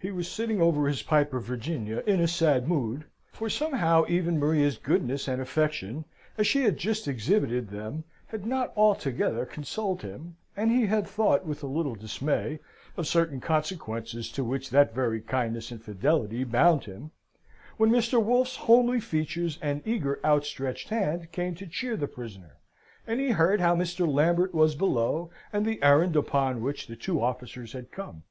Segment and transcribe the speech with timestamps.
[0.00, 4.36] He was sitting over his pipe of Virginia in a sad mood (for, somehow, even
[4.36, 10.34] Maria's goodness and affection, as she had just exhibited them, had not altogether consoled him;
[10.56, 12.58] and he had thought, with a little dismay,
[12.96, 17.12] of certain consequences to which that very kindness and fidelity bound him),
[17.76, 18.20] when Mr.
[18.20, 22.56] Wolfe's homely features and eager outstretched hand came to cheer the prisoner,
[23.06, 24.04] and he heard how Mr.
[24.12, 28.24] Lambert was below, and the errand upon which the two officers had come.